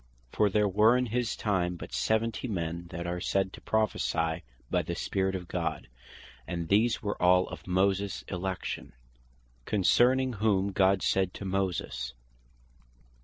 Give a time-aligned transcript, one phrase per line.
[0.31, 4.81] For there were in his time but Seventy men, that are said to Prophecy by
[4.81, 5.87] the Spirit of God,
[6.47, 8.93] and these were of all Moses his election;
[9.65, 13.13] concerning whom God saith to Moses (Numb.